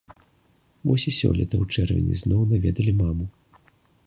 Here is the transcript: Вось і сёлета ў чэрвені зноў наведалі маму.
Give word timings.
Вось 0.91 1.05
і 1.11 1.13
сёлета 1.19 1.55
ў 1.59 1.65
чэрвені 1.75 2.15
зноў 2.23 2.41
наведалі 2.55 2.97
маму. 3.05 3.25